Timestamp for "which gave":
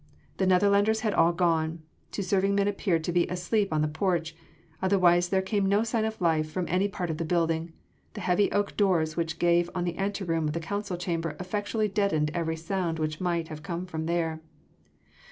9.15-9.69